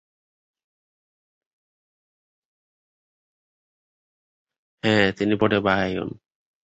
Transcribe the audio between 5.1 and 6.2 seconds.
তিনি পরে বাহাই হন।